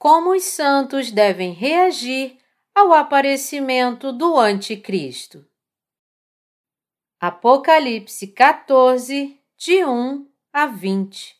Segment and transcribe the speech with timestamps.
[0.00, 2.38] como os santos devem reagir
[2.74, 5.46] ao aparecimento do Anticristo.
[7.20, 11.36] Apocalipse 14, de 1 a 20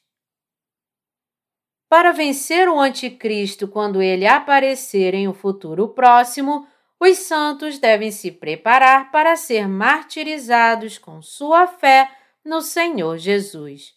[1.89, 6.69] Para vencer o Anticristo quando ele aparecer em um futuro próximo,
[7.01, 12.15] os santos devem se preparar para ser martirizados com sua fé
[12.45, 13.95] no Senhor Jesus.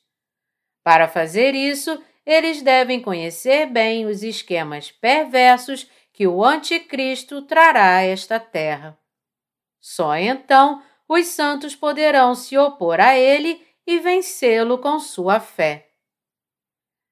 [0.85, 8.03] Para fazer isso, eles devem conhecer bem os esquemas perversos que o Anticristo trará a
[8.03, 8.97] esta terra.
[9.79, 15.89] Só então os santos poderão se opor a ele e vencê-lo com sua fé.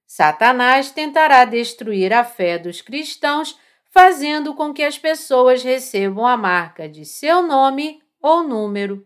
[0.05, 3.57] Satanás tentará destruir a fé dos cristãos,
[3.89, 9.05] fazendo com que as pessoas recebam a marca de seu nome ou número.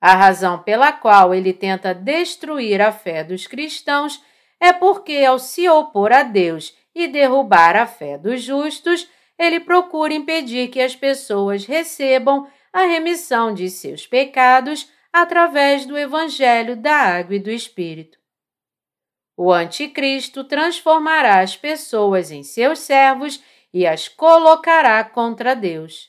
[0.00, 4.22] A razão pela qual ele tenta destruir a fé dos cristãos
[4.64, 9.06] é porque, ao se opor a Deus e derrubar a fé dos justos,
[9.38, 16.76] ele procura impedir que as pessoas recebam a remissão de seus pecados através do Evangelho
[16.76, 18.18] da Água e do Espírito.
[19.36, 26.08] O Anticristo transformará as pessoas em seus servos e as colocará contra Deus.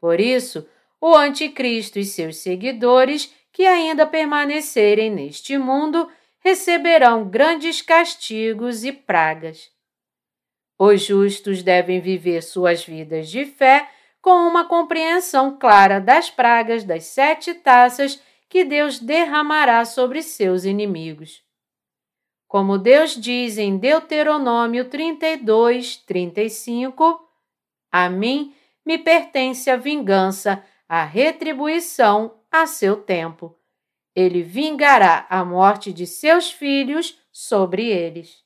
[0.00, 0.66] Por isso,
[1.00, 6.10] o Anticristo e seus seguidores, que ainda permanecerem neste mundo,
[6.42, 9.70] receberão grandes castigos e pragas.
[10.78, 13.88] Os justos devem viver suas vidas de fé
[14.20, 21.42] com uma compreensão clara das pragas das sete taças que Deus derramará sobre seus inimigos.
[22.48, 27.18] Como Deus diz em Deuteronômio 32, 35,
[27.90, 28.54] a mim
[28.84, 33.56] me pertence a vingança, a retribuição a seu tempo.
[34.14, 38.42] Ele vingará a morte de seus filhos sobre eles.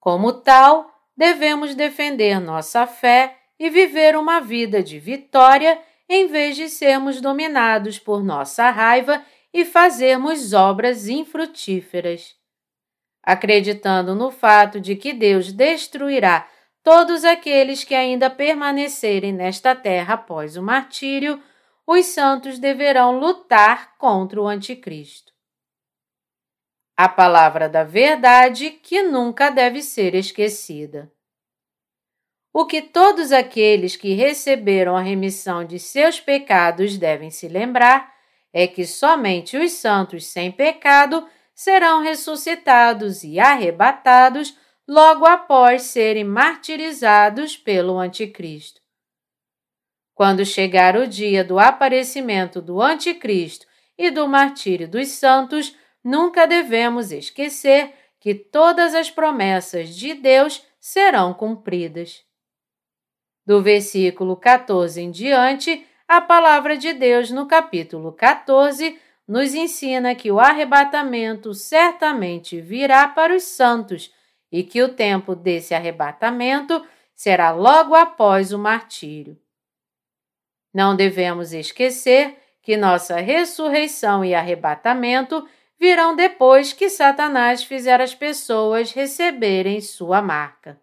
[0.00, 6.68] Como tal, devemos defender nossa fé e viver uma vida de vitória em vez de
[6.68, 9.22] sermos dominados por nossa raiva
[9.52, 12.34] e fazermos obras infrutíferas.
[13.22, 16.48] Acreditando no fato de que Deus destruirá
[16.82, 21.42] todos aqueles que ainda permanecerem nesta terra após o martírio,
[21.86, 25.36] os santos deverão lutar contra o Anticristo
[26.96, 31.12] a palavra da verdade que nunca deve ser esquecida.
[32.52, 38.14] O que todos aqueles que receberam a remissão de seus pecados devem se lembrar
[38.50, 44.56] é que somente os santos sem pecado serão ressuscitados e arrebatados
[44.88, 48.80] logo após serem martirizados pelo Anticristo.
[50.16, 53.66] Quando chegar o dia do aparecimento do Anticristo
[53.98, 61.34] e do martírio dos santos, nunca devemos esquecer que todas as promessas de Deus serão
[61.34, 62.24] cumpridas.
[63.44, 68.98] Do versículo 14 em diante, a palavra de Deus no capítulo 14
[69.28, 74.10] nos ensina que o arrebatamento certamente virá para os santos
[74.50, 76.82] e que o tempo desse arrebatamento
[77.14, 79.38] será logo após o martírio.
[80.76, 85.48] Não devemos esquecer que nossa ressurreição e arrebatamento
[85.80, 90.78] virão depois que Satanás fizer as pessoas receberem sua marca.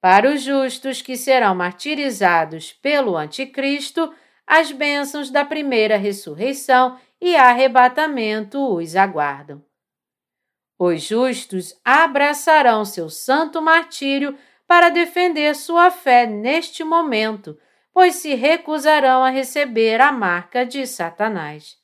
[0.00, 4.10] Para os justos que serão martirizados pelo Anticristo,
[4.46, 9.62] as bênçãos da primeira ressurreição e arrebatamento os aguardam.
[10.78, 14.34] Os justos abraçarão seu santo martírio
[14.66, 17.58] para defender sua fé neste momento,
[17.92, 21.76] pois se recusarão a receber a marca de Satanás.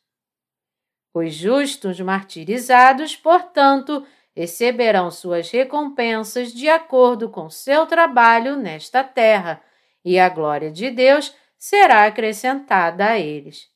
[1.15, 9.63] Os justos martirizados, portanto, receberão suas recompensas de acordo com seu trabalho nesta terra,
[10.05, 13.69] e a glória de Deus será acrescentada a eles.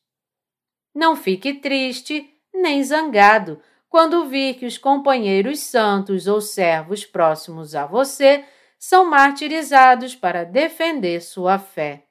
[0.94, 7.86] Não fique triste nem zangado quando vir que os companheiros santos ou servos próximos a
[7.86, 8.44] você
[8.78, 12.09] são martirizados para defender sua fé.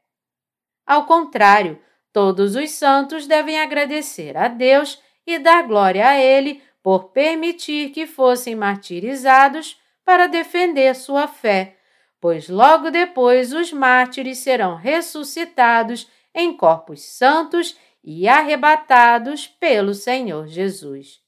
[0.89, 1.79] Ao contrário,
[2.11, 8.07] todos os santos devem agradecer a Deus e dar glória a Ele por permitir que
[8.07, 11.77] fossem martirizados para defender sua fé,
[12.19, 21.21] pois logo depois os mártires serão ressuscitados em corpos santos e arrebatados pelo Senhor Jesus.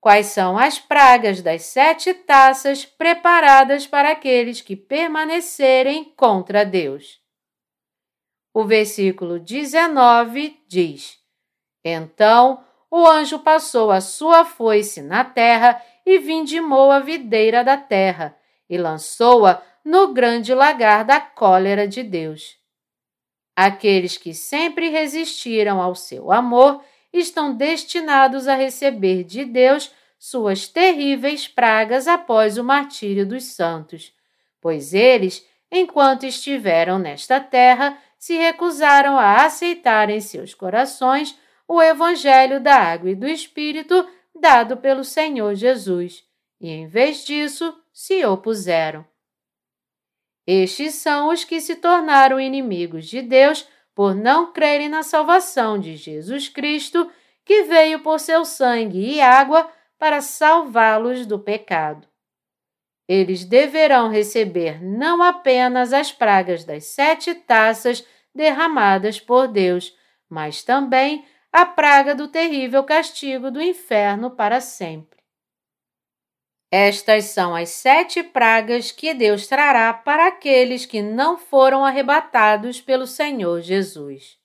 [0.00, 7.23] Quais são as pragas das sete taças preparadas para aqueles que permanecerem contra Deus?
[8.54, 11.22] O versículo 19 diz:
[11.84, 18.36] então o anjo passou a sua foice na terra e vindimou a videira da terra
[18.70, 22.56] e lançou-a no grande lagar da cólera de Deus.
[23.54, 31.46] Aqueles que sempre resistiram ao seu amor estão destinados a receber de Deus suas terríveis
[31.46, 34.12] pragas após o martírio dos santos,
[34.60, 41.38] pois eles, enquanto estiveram nesta terra, se recusaram a aceitar em seus corações
[41.68, 46.24] o Evangelho da água e do Espírito dado pelo Senhor Jesus,
[46.58, 49.04] e em vez disso se opuseram.
[50.46, 55.94] Estes são os que se tornaram inimigos de Deus por não crerem na salvação de
[55.94, 57.10] Jesus Cristo,
[57.44, 62.08] que veio por seu sangue e água para salvá-los do pecado.
[63.06, 68.02] Eles deverão receber não apenas as pragas das sete taças
[68.34, 69.96] derramadas por Deus,
[70.28, 75.14] mas também a praga do terrível castigo do inferno para sempre.
[76.70, 83.06] Estas são as sete pragas que Deus trará para aqueles que não foram arrebatados pelo
[83.06, 84.36] Senhor Jesus.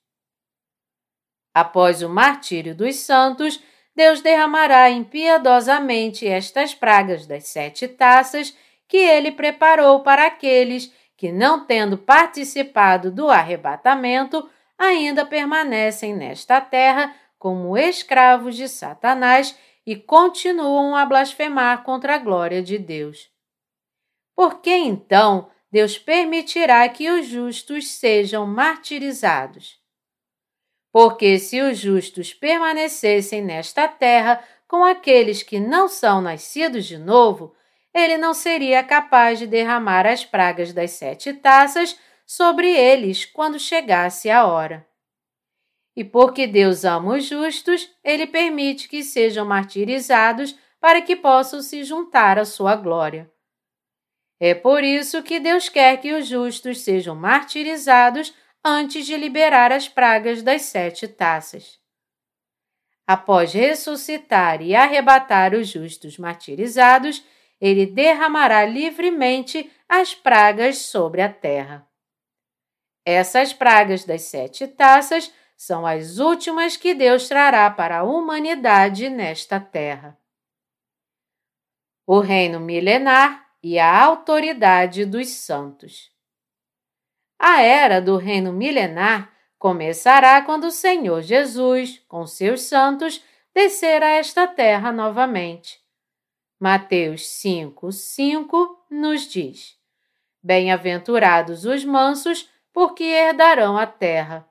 [1.52, 3.60] Após o martírio dos santos,
[3.96, 11.66] Deus derramará impiedosamente estas pragas das sete taças que ele preparou para aqueles que, não
[11.66, 21.04] tendo participado do arrebatamento, ainda permanecem nesta terra como escravos de Satanás e continuam a
[21.04, 23.30] blasfemar contra a glória de Deus.
[24.34, 29.78] Por que então Deus permitirá que os justos sejam martirizados?
[30.90, 37.54] Porque se os justos permanecessem nesta terra com aqueles que não são nascidos de novo,
[37.94, 44.30] ele não seria capaz de derramar as pragas das sete taças sobre eles quando chegasse
[44.30, 44.86] a hora.
[45.96, 51.82] E porque Deus ama os justos, ele permite que sejam martirizados para que possam se
[51.84, 53.30] juntar à sua glória.
[54.38, 58.32] É por isso que Deus quer que os justos sejam martirizados
[58.64, 61.78] antes de liberar as pragas das sete taças.
[63.06, 67.22] Após ressuscitar e arrebatar os justos martirizados,
[67.60, 71.86] ele derramará livremente as pragas sobre a terra.
[73.04, 79.60] Essas pragas das sete taças são as últimas que Deus trará para a humanidade nesta
[79.60, 80.18] terra.
[82.06, 86.10] O reino milenar e a autoridade dos santos.
[87.38, 93.22] A era do reino milenar começará quando o Senhor Jesus, com seus santos,
[93.54, 95.79] descer a esta terra novamente.
[96.62, 99.78] Mateus 5, 5 nos diz:
[100.42, 104.46] Bem-aventurados os mansos, porque herdarão a terra.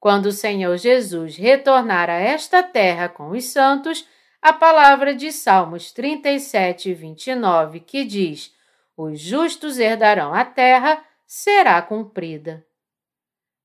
[0.00, 4.04] Quando o Senhor Jesus retornar a esta terra com os santos,
[4.42, 8.52] a palavra de Salmos 37, 29, que diz:
[8.96, 12.66] Os justos herdarão a terra, será cumprida.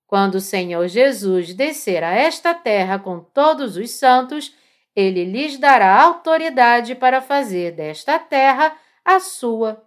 [0.05, 4.55] Quando o Senhor Jesus descer a esta terra com todos os santos,
[4.95, 9.83] ele lhes dará autoridade para fazer desta terra a sua.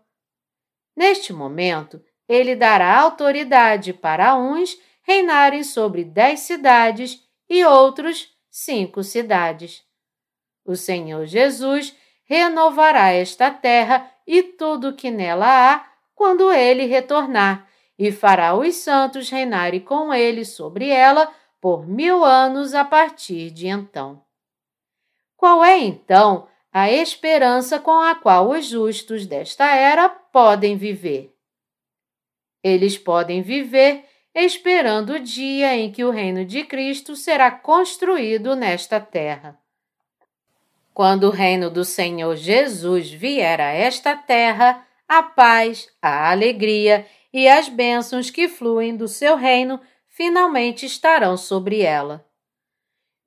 [0.96, 9.82] Neste momento, ele dará autoridade para uns reinarem sobre dez cidades e outros cinco cidades.
[10.64, 11.94] O Senhor Jesus
[12.24, 17.68] renovará esta terra e tudo que nela há quando ele retornar,
[17.98, 21.30] e fará os santos reinarem com ele sobre ela
[21.60, 24.23] por mil anos a partir de então.
[25.44, 31.34] Qual é então a esperança com a qual os justos desta era podem viver?
[32.62, 38.98] Eles podem viver esperando o dia em que o reino de Cristo será construído nesta
[38.98, 39.60] terra.
[40.94, 47.46] Quando o reino do Senhor Jesus vier a esta terra, a paz, a alegria e
[47.46, 52.24] as bênçãos que fluem do seu reino finalmente estarão sobre ela.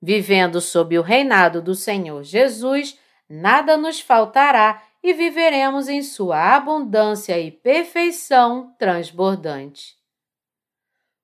[0.00, 7.38] Vivendo sob o reinado do Senhor Jesus, nada nos faltará e viveremos em sua abundância
[7.38, 9.96] e perfeição transbordante.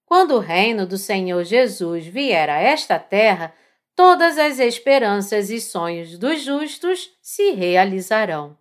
[0.05, 3.55] Quando o reino do Senhor Jesus vier a esta terra,
[3.97, 8.57] todas as esperanças e sonhos dos justos se realizarão.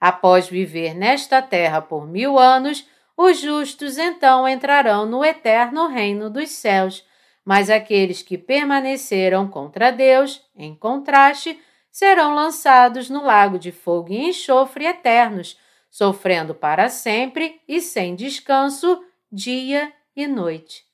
[0.00, 2.86] Após viver nesta terra por mil anos,
[3.16, 7.04] os justos então entrarão no eterno reino dos céus,
[7.44, 11.60] mas aqueles que permaneceram contra Deus, em contraste,
[11.90, 15.58] serão lançados no lago de fogo e enxofre eternos,
[15.90, 20.84] sofrendo para sempre e sem descanso, dia e noite.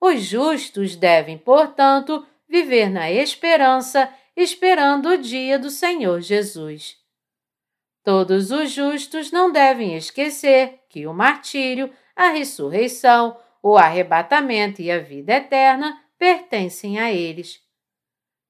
[0.00, 6.96] Os justos devem, portanto, viver na esperança esperando o dia do Senhor Jesus.
[8.02, 14.98] Todos os justos não devem esquecer que o martírio, a ressurreição, o arrebatamento e a
[14.98, 17.60] vida eterna pertencem a eles.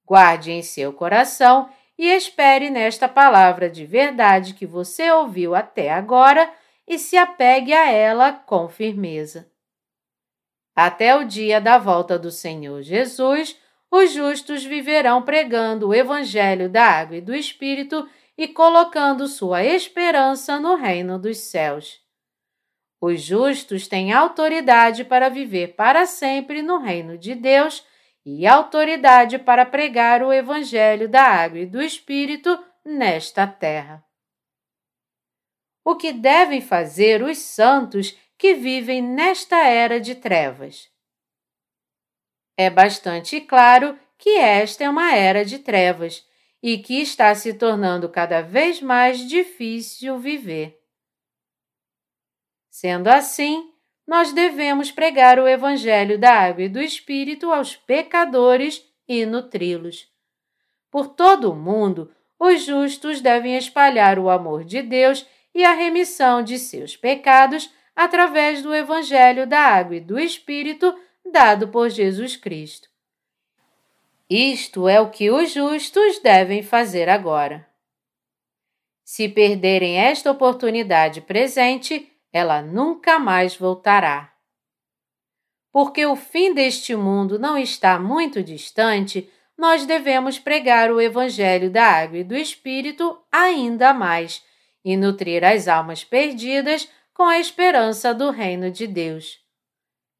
[0.04, 6.52] Guarde em seu coração e espere nesta palavra de verdade que você ouviu até agora
[6.86, 9.50] e se apegue a ela com firmeza.
[10.74, 13.56] Até o dia da volta do Senhor Jesus,
[13.90, 20.58] os justos viverão pregando o Evangelho da Água e do Espírito e colocando sua esperança
[20.58, 22.00] no reino dos céus.
[23.00, 27.84] Os justos têm autoridade para viver para sempre no reino de Deus
[28.24, 34.04] e autoridade para pregar o Evangelho da Água e do Espírito nesta terra.
[35.82, 40.90] O que devem fazer os santos que vivem nesta era de trevas?
[42.56, 46.26] É bastante claro que esta é uma era de trevas
[46.62, 50.79] e que está se tornando cada vez mais difícil viver.
[52.80, 53.68] Sendo assim,
[54.06, 60.08] nós devemos pregar o Evangelho da Água e do Espírito aos pecadores e nutri-los.
[60.90, 66.42] Por todo o mundo, os justos devem espalhar o amor de Deus e a remissão
[66.42, 70.98] de seus pecados através do Evangelho da Água e do Espírito
[71.30, 72.88] dado por Jesus Cristo.
[74.26, 77.68] Isto é o que os justos devem fazer agora.
[79.04, 84.32] Se perderem esta oportunidade presente, ela nunca mais voltará.
[85.72, 91.84] Porque o fim deste mundo não está muito distante, nós devemos pregar o Evangelho da
[91.84, 94.42] Água e do Espírito ainda mais
[94.84, 99.38] e nutrir as almas perdidas com a esperança do reino de Deus.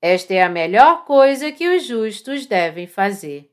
[0.02, 3.50] Esta é a melhor coisa que os justos devem fazer.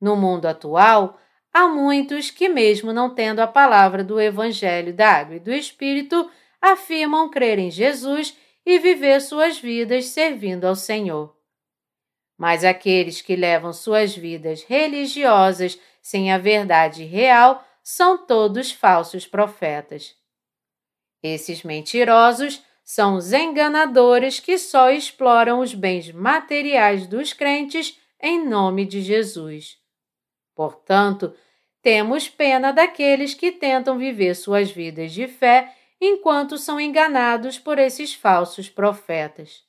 [0.00, 1.18] No mundo atual,
[1.52, 6.30] há muitos que, mesmo não tendo a palavra do Evangelho da Água e do Espírito,
[6.62, 11.36] afirmam crer em Jesus e viver suas vidas servindo ao Senhor.
[12.38, 20.14] Mas aqueles que levam suas vidas religiosas sem a verdade real são todos falsos profetas.
[21.22, 28.84] Esses mentirosos são os enganadores que só exploram os bens materiais dos crentes em nome
[28.84, 29.78] de Jesus.
[30.54, 31.34] Portanto,
[31.80, 38.12] temos pena daqueles que tentam viver suas vidas de fé enquanto são enganados por esses
[38.12, 39.62] falsos profetas.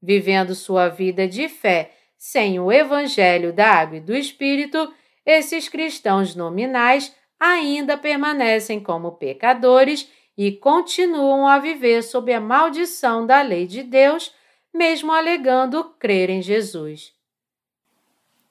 [0.00, 4.94] Vivendo sua vida de fé sem o Evangelho da Água e do Espírito,
[5.26, 13.42] esses cristãos nominais ainda permanecem como pecadores e continuam a viver sob a maldição da
[13.42, 14.32] lei de Deus,
[14.72, 17.12] mesmo alegando crer em Jesus.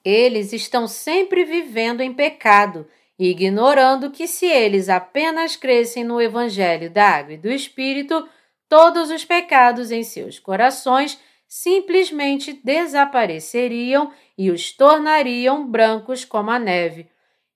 [0.04, 2.86] Eles estão sempre vivendo em pecado,
[3.18, 8.28] ignorando que se eles apenas crescem no Evangelho da Água e do Espírito,
[8.68, 17.08] todos os pecados em seus corações simplesmente desapareceriam e os tornariam brancos como a neve,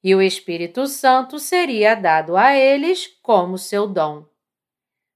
[0.03, 4.25] e o Espírito Santo seria dado a eles como seu dom.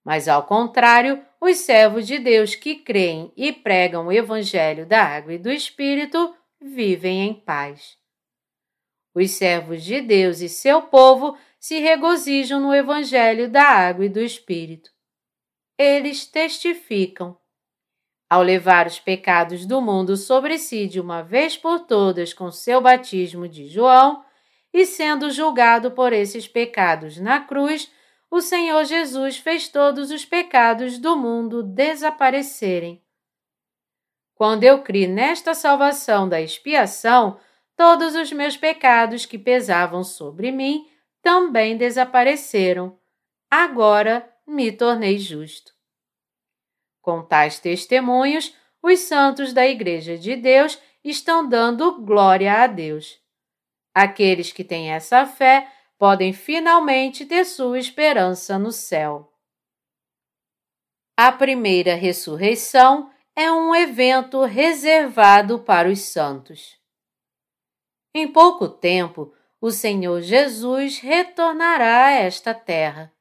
[0.05, 5.35] Mas, ao contrário, os servos de Deus que creem e pregam o Evangelho da Água
[5.35, 8.02] e do Espírito vivem em paz.
[9.15, 14.21] Os servos de Deus e seu povo se regozijam no Evangelho da água e do
[14.21, 14.91] Espírito.
[15.79, 17.37] Eles testificam.
[18.29, 22.81] Ao levar os pecados do mundo sobre si de uma vez por todas com seu
[22.81, 24.25] batismo de João,
[24.73, 27.93] e sendo julgado por esses pecados na cruz,
[28.31, 33.03] o Senhor Jesus fez todos os pecados do mundo desaparecerem
[34.43, 37.39] quando eu criei nesta salvação da expiação,
[37.77, 40.89] todos os meus pecados que pesavam sobre mim
[41.23, 42.99] também desapareceram.
[43.51, 45.73] Agora me tornei justo.
[47.01, 53.21] Com tais testemunhos, os santos da Igreja de Deus estão dando glória a Deus.
[53.95, 59.33] Aqueles que têm essa fé podem finalmente ter sua esperança no céu.
[61.17, 66.82] A primeira ressurreição é um evento reservado para os santos.
[68.15, 73.13] Em pouco tempo, o Senhor Jesus retornará a esta terra.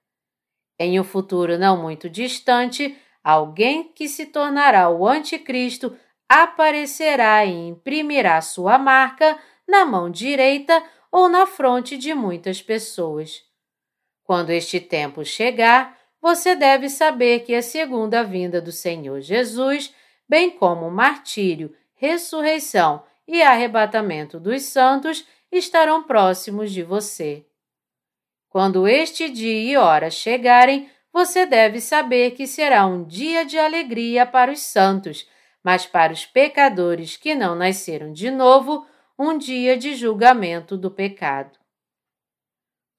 [0.77, 5.95] Em um futuro não muito distante, alguém que se tornará o Anticristo
[6.27, 13.43] aparecerá e imprimirá sua marca na mão direita ou na fronte de muitas pessoas.
[14.23, 19.93] Quando este tempo chegar, você deve saber que a segunda vinda do Senhor Jesus
[20.27, 27.45] bem como o martírio, ressurreição e arrebatamento dos santos, estarão próximos de você.
[28.49, 34.25] Quando este dia e hora chegarem, você deve saber que será um dia de alegria
[34.25, 35.25] para os santos,
[35.63, 38.85] mas para os pecadores que não nasceram de novo,
[39.17, 41.57] um dia de julgamento do pecado.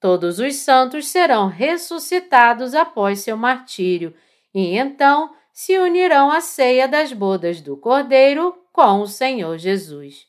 [0.00, 4.14] Todos os santos serão ressuscitados após seu martírio
[4.54, 10.26] e então se unirão à ceia das bodas do Cordeiro com o Senhor Jesus.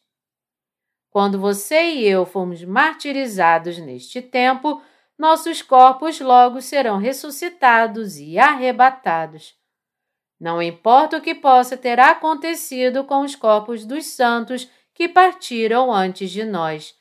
[1.10, 4.82] Quando você e eu fomos martirizados neste tempo,
[5.18, 9.56] nossos corpos logo serão ressuscitados e arrebatados.
[10.40, 16.32] Não importa o que possa ter acontecido com os corpos dos santos que partiram antes
[16.32, 16.96] de nós,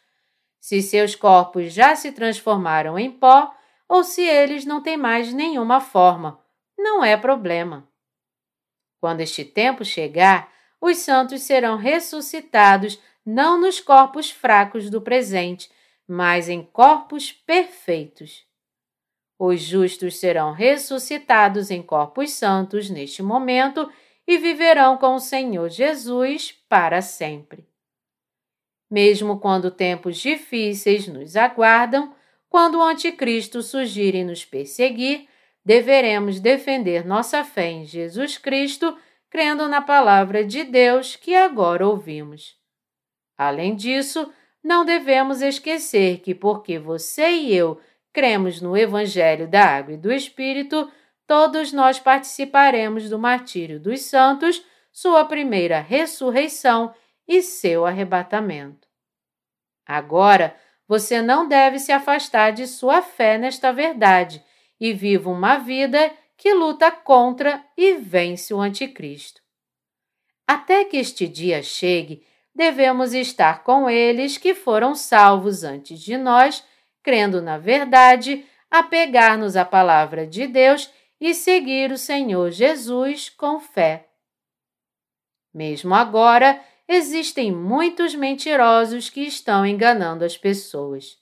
[0.60, 3.52] se seus corpos já se transformaram em pó
[3.88, 6.38] ou se eles não têm mais nenhuma forma,
[6.78, 7.91] não é problema.
[9.02, 10.48] Quando este tempo chegar,
[10.80, 15.68] os santos serão ressuscitados não nos corpos fracos do presente,
[16.06, 18.46] mas em corpos perfeitos.
[19.36, 23.90] Os justos serão ressuscitados em corpos santos neste momento
[24.24, 27.66] e viverão com o Senhor Jesus para sempre.
[28.88, 32.14] Mesmo quando tempos difíceis nos aguardam,
[32.48, 35.26] quando o Anticristo surgir e nos perseguir,
[35.64, 38.96] deveremos defender nossa fé em Jesus Cristo,
[39.30, 42.56] crendo na palavra de Deus que agora ouvimos.
[43.36, 47.80] Além disso, não devemos esquecer que, porque você e eu
[48.12, 50.90] cremos no Evangelho da Água e do Espírito,
[51.26, 56.94] todos nós participaremos do martírio dos santos, sua primeira ressurreição
[57.26, 58.86] e seu arrebatamento.
[59.86, 60.54] Agora,
[60.86, 64.44] você não deve se afastar de sua fé nesta verdade
[64.82, 69.40] e viva uma vida que luta contra e vence o Anticristo.
[70.44, 76.66] Até que este dia chegue, devemos estar com eles que foram salvos antes de nós,
[77.00, 84.08] crendo na verdade, apegar-nos à palavra de Deus e seguir o Senhor Jesus com fé.
[85.54, 91.16] Mesmo agora, existem muitos mentirosos que estão enganando as pessoas.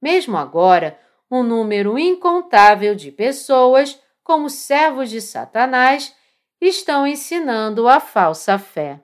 [0.00, 0.98] Mesmo agora,
[1.30, 6.14] um número incontável de pessoas, como servos de Satanás,
[6.60, 9.00] estão ensinando a falsa fé.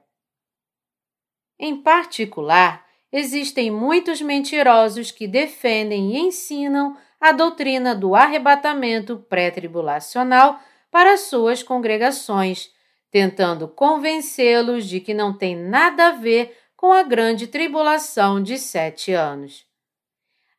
[1.59, 10.61] Em particular, existem muitos mentirosos que defendem e ensinam a doutrina do arrebatamento pré-tribulacional
[10.91, 12.71] para suas congregações,
[13.11, 19.13] tentando convencê-los de que não tem nada a ver com a grande tribulação de sete
[19.13, 19.65] anos.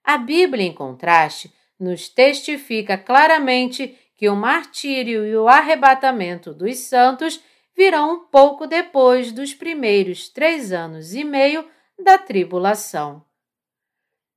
[0.06, 7.42] A Bíblia, em contraste, nos testifica claramente que o martírio e o arrebatamento dos santos
[7.76, 11.68] virão um pouco depois dos primeiros três anos e meio
[12.00, 13.26] da tribulação.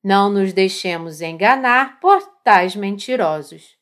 [0.03, 3.77] Não nos deixemos enganar por tais mentirosos.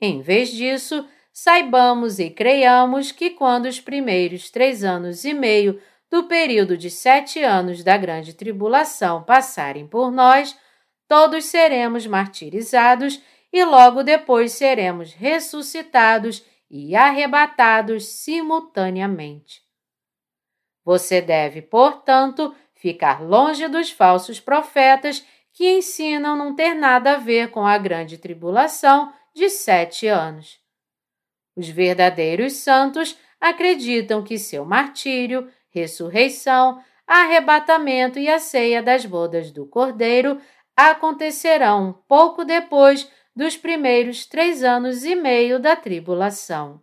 [0.00, 6.24] Em vez disso, saibamos e creiamos que quando os primeiros três anos e meio do
[6.24, 10.58] período de sete anos da grande tribulação passarem por nós,
[11.10, 13.20] todos seremos martirizados
[13.52, 19.60] e logo depois seremos ressuscitados e arrebatados simultaneamente.
[20.84, 27.50] Você deve, portanto, ficar longe dos falsos profetas que ensinam não ter nada a ver
[27.50, 30.60] com a grande tribulação de sete anos.
[31.56, 39.66] Os verdadeiros santos acreditam que seu martírio, ressurreição, arrebatamento e a ceia das bodas do
[39.66, 40.40] Cordeiro
[40.88, 46.82] acontecerão pouco depois dos primeiros três anos e meio da tribulação.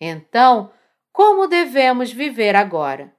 [0.00, 0.70] Então,
[1.12, 3.12] como devemos viver agora?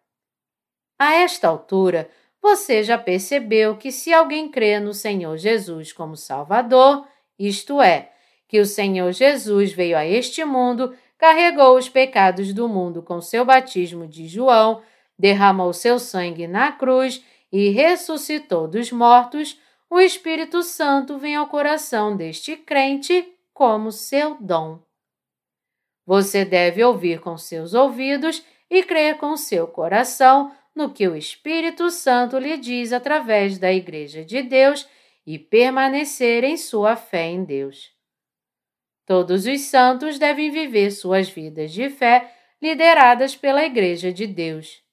[0.97, 2.09] A esta altura,
[2.41, 8.11] você já percebeu que se alguém crê no Senhor Jesus como Salvador, isto é,
[8.47, 13.43] que o Senhor Jesus veio a este mundo, carregou os pecados do mundo com seu
[13.43, 14.81] batismo de João,
[15.17, 19.59] derramou seu sangue na cruz e ressuscitou dos mortos,
[19.89, 24.79] o Espírito Santo vem ao coração deste crente como seu dom.
[26.05, 31.89] Você deve ouvir com seus ouvidos e crer com seu coração no que o Espírito
[31.89, 34.87] Santo lhe diz através da Igreja de Deus
[35.25, 37.91] e permanecer em sua fé em Deus.
[39.05, 42.31] Todos os santos devem viver suas vidas de fé
[42.61, 44.83] lideradas pela Igreja de Deus.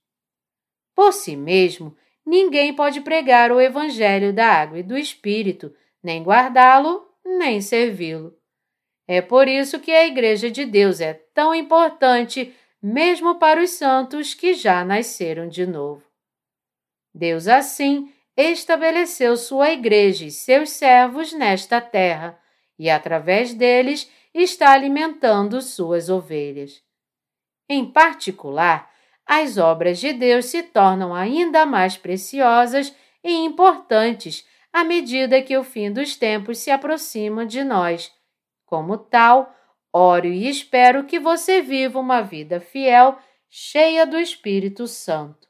[0.95, 1.95] Por si mesmo,
[2.27, 8.37] ninguém pode pregar o Evangelho da água e do Espírito, nem guardá-lo, nem servi-lo.
[9.07, 14.35] É por isso que a Igreja de Deus é tão importante, mesmo para os santos
[14.35, 16.03] que já nasceram de novo.
[17.15, 22.39] Deus, assim, estabeleceu sua igreja e seus servos nesta terra,
[22.79, 26.83] e através deles está alimentando suas ovelhas.
[27.69, 28.93] Em particular,
[29.27, 35.65] as obras de Deus se tornam ainda mais preciosas e importantes à medida que o
[35.65, 38.13] fim dos tempos se aproxima de nós.
[38.65, 39.53] Como tal,
[39.93, 45.49] oro e espero que você viva uma vida fiel, cheia do Espírito Santo.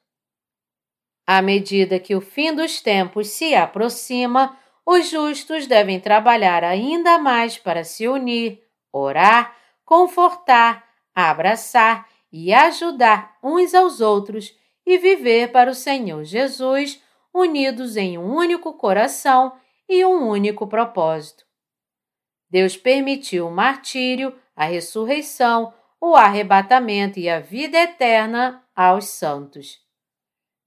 [1.27, 7.59] À medida que o fim dos tempos se aproxima, os justos devem trabalhar ainda mais
[7.59, 8.63] para se unir,
[8.93, 17.97] orar, confortar, abraçar e ajudar uns aos outros e viver para o Senhor Jesus, unidos
[17.97, 19.55] em um único coração
[19.89, 21.47] e um único propósito.
[22.51, 29.79] Deus permitiu o martírio, a ressurreição, o arrebatamento e a vida eterna aos santos.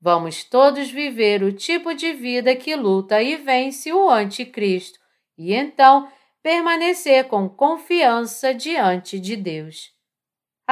[0.02, 4.98] Vamos todos viver o tipo de vida que luta e vence o Anticristo
[5.38, 9.99] e então permanecer com confiança diante de Deus.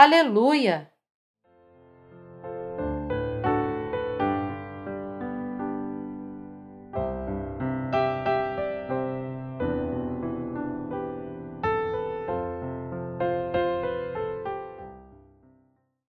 [0.04, 0.94] Aleluia!